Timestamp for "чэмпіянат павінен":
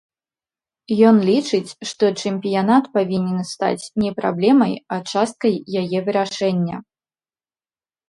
2.23-3.39